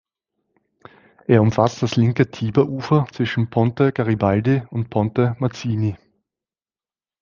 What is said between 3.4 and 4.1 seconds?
Ponte